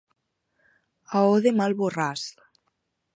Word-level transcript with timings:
A 1.19 1.21
o 1.33 1.37
de 1.47 1.51
mal 1.59 1.77
borràs. 1.83 2.25